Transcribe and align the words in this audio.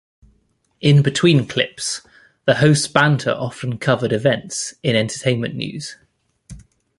In 0.79 1.03
between 1.03 1.45
clips, 1.45 2.01
the 2.45 2.55
hosts' 2.55 2.87
banter 2.87 3.29
often 3.33 3.77
covered 3.77 4.11
events 4.11 4.73
in 4.81 4.95
entertainment 4.95 5.53
news. 5.53 5.95